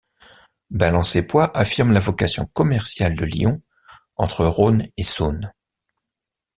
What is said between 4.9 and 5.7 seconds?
et Saône.